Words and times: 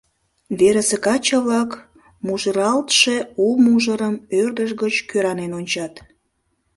Верысе 0.59 0.97
каче-влак 1.05 1.71
мужырлалтше 2.25 3.15
у 3.45 3.47
мужырым 3.63 4.15
ӧрдыж 4.39 4.69
гыч 4.81 4.95
кӧранен 5.09 5.51
ончат. 5.59 5.93